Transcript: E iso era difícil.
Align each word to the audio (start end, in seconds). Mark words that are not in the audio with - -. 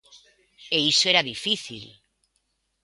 E 0.75 0.77
iso 0.91 1.05
era 1.11 1.27
difícil. 1.31 1.83